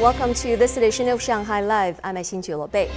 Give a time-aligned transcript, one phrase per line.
[0.00, 2.00] Welcome to this edition of Shanghai Live.
[2.02, 2.40] I'm Xin
[2.72, 2.88] Bei.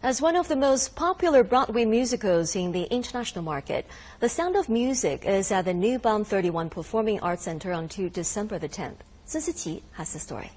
[0.00, 3.84] As one of the most popular Broadway musicals in the international market,
[4.20, 8.60] The Sound of Music is at the New Bund 31 Performing Arts Center until December
[8.60, 9.02] the 10th.
[9.24, 10.52] Sun Siqi has the story.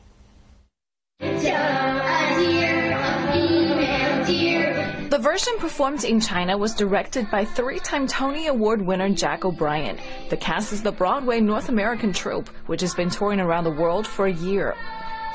[4.26, 10.00] The version performed in China was directed by three-time Tony Award winner Jack O'Brien.
[10.30, 14.08] The cast is the Broadway North American troupe, which has been touring around the world
[14.08, 14.76] for a year.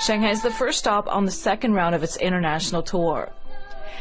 [0.00, 3.30] Shanghai is the first stop on the second round of its international tour.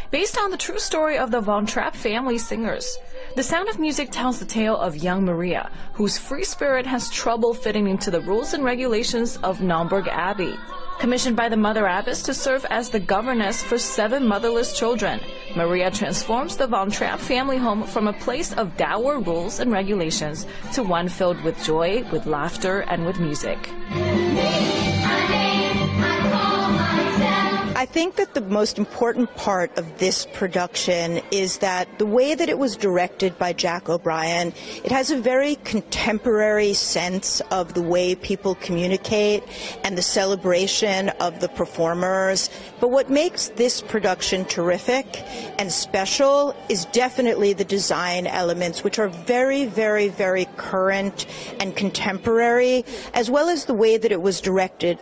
[0.10, 2.98] Based on the true story of the Von Trapp family singers,
[3.40, 7.54] The Sound of Music tells the tale of young Maria, whose free spirit has trouble
[7.54, 10.58] fitting into the rules and regulations of Nonnberg Abbey.
[11.00, 15.22] Commissioned by the Mother Abbess to serve as the governess for seven motherless children,
[15.56, 20.46] Maria transforms the Von Trapp family home from a place of dour rules and regulations
[20.74, 23.70] to one filled with joy, with laughter, and with music.
[27.80, 32.50] I think that the most important part of this production is that the way that
[32.50, 34.52] it was directed by Jack O'Brien,
[34.84, 39.46] it has a very contemporary sense of the way people communicate
[39.86, 42.50] and the celebration of the performers.
[42.82, 45.24] But what makes this production terrific
[45.58, 51.28] and special is definitely the design elements, which are very, very, very current
[51.62, 55.00] and contemporary, as well as the way that it was directed.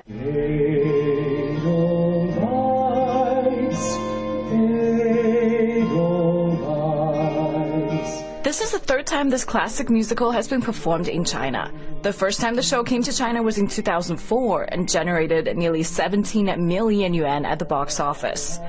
[8.48, 11.70] This is the third time this classic musical has been performed in China.
[12.02, 16.66] The first time the show came to China was in 2004 and generated nearly 17
[16.66, 18.62] million yuan at the box office.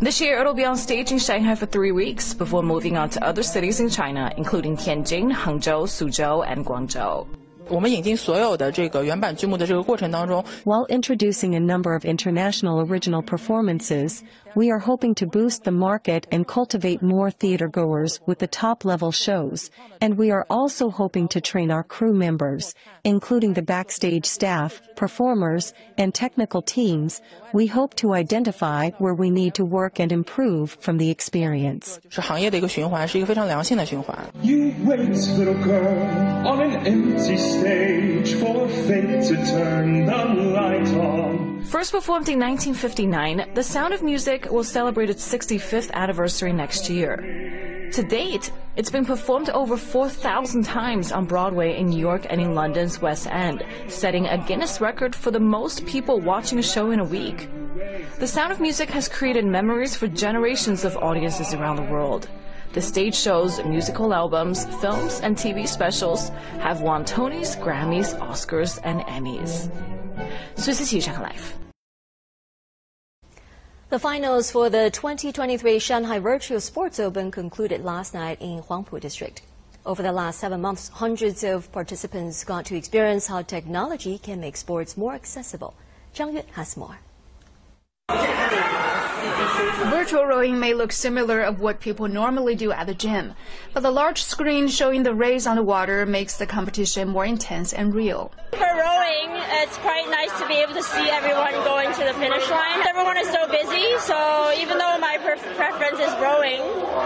[0.00, 3.22] This year, it'll be on stage in Shanghai for three weeks before moving on to
[3.22, 7.28] other cities in China, including Tianjin, Hangzhou, Suzhou, and Guangzhou.
[7.69, 14.19] 我们引进所有的这个原版剧目的这个过程当中，While introducing a number of international original performances,
[14.53, 19.69] we are hoping to boost the market and cultivate more theatergoers with the top-level shows,
[19.99, 22.73] and we are also hoping to train our crew members,
[23.03, 27.21] including the backstage staff, performers, and technical teams.
[27.53, 31.97] We hope to identify where we need to work and improve from the experience.
[32.09, 34.17] 是行业的一个循环，是一个非常良性的循环。
[34.41, 34.99] You wait,
[35.37, 35.95] little girl,
[36.43, 41.62] on an empty stage for fate to turn the light on.
[41.64, 47.16] First performed in 1959, The Sound of Music will celebrate its 65th anniversary next year.
[47.92, 52.54] To date, it's been performed over 4,000 times on Broadway in New York and in
[52.54, 57.00] London's West End, setting a Guinness record for the most people watching a show in
[57.00, 57.48] a week.
[58.18, 62.28] The Sound of Music has created memories for generations of audiences around the world.
[62.74, 66.28] The stage shows, musical albums, films, and TV specials
[66.60, 69.70] have won Tonys, Grammys, Oscars, and Emmys.
[70.56, 71.54] Sun Siqi Shanghai Live.
[73.88, 79.40] The finals for the 2023 Shanghai Virtual Sports Open concluded last night in Huangpu District.
[79.86, 84.58] Over the last seven months, hundreds of participants got to experience how technology can make
[84.58, 85.74] sports more accessible.
[86.14, 86.98] Zhang Yun has more.
[90.08, 93.34] Virtual rowing may look similar of what people normally do at the gym,
[93.74, 97.72] but the large screen showing the race on the water makes the competition more intense
[97.72, 98.32] and real.
[98.52, 99.28] For rowing,
[99.60, 102.80] it's quite nice to be able to see everyone going to the finish line.
[102.86, 106.60] Everyone is so busy, so even though my preference is rowing,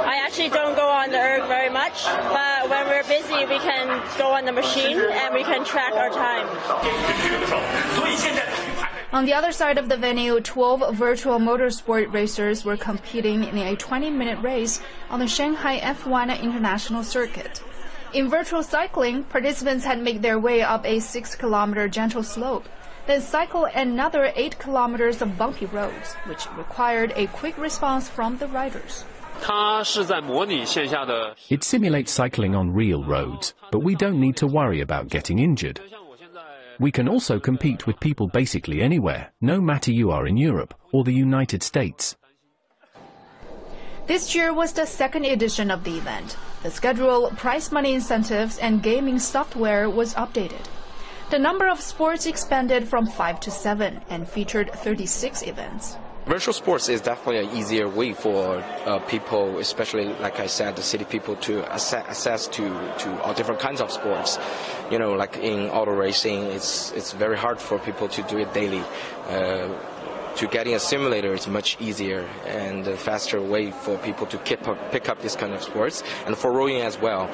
[0.07, 2.05] I actually don't go on the erg very much.
[2.05, 6.11] But when we're busy, we can go on the machine and we can track our
[6.11, 6.47] time.
[9.13, 13.77] On the other side of the venue, 12 virtual motorsport racers were competing in a
[13.77, 14.81] 20-minute race
[15.11, 17.63] on the Shanghai F1 International Circuit.
[18.15, 22.65] In virtual cycling, participants had made their way up a 6-kilometer gentle slope,
[23.07, 28.49] then cycle another 8 kilometers of bumpy roads, which required a quick response from the
[28.49, 29.05] riders.
[31.51, 35.81] It simulates cycling on real roads, but we don't need to worry about getting injured.
[36.79, 41.05] We can also compete with people basically anywhere, no matter you are in Europe or
[41.05, 42.17] the United States.
[44.07, 46.37] This year was the second edition of the event.
[46.63, 50.67] The schedule, prize money incentives, and gaming software was updated.
[51.31, 55.97] The number of sports expanded from 5 to 7 and featured 36 events.
[56.27, 60.83] Virtual sports is definitely an easier way for uh, people, especially like I said, the
[60.83, 62.63] city people to access, to,
[62.99, 64.39] to all different kinds of sports.
[64.89, 68.55] You know, like in auto racing, it's it's very hard for people to do it
[68.55, 68.85] daily.
[69.29, 69.69] Uh,
[70.37, 74.39] to getting a simulator is much easier and a faster way for people to
[74.71, 77.29] up, pick up this kind of sports, and for rowing as well.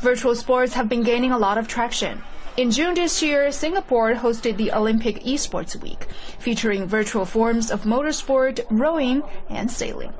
[0.00, 2.22] Virtual sports have been gaining a lot of traction.
[2.57, 6.07] In June this year, Singapore hosted the Olympic Esports Week,
[6.39, 10.13] featuring virtual forms of motorsport, rowing, and sailing.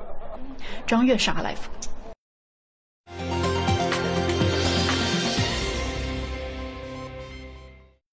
[0.86, 1.70] 张月莎来福。